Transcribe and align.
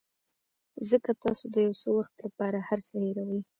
ځکه 0.89 1.11
تاسو 1.23 1.45
د 1.53 1.55
یو 1.65 1.73
څه 1.81 1.89
وخت 1.97 2.13
لپاره 2.25 2.59
هر 2.67 2.79
څه 2.87 2.93
هیروئ. 3.03 3.41